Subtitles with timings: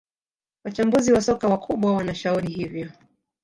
[0.63, 2.91] wachambuzi wa soka wakubwa wanashauri hivyo